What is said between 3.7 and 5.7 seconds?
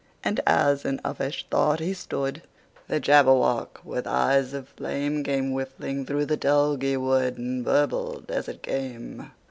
with eyes of flame, Came